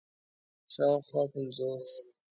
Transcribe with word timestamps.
شاوخوا 0.73 1.23
پنځوس 1.33 1.87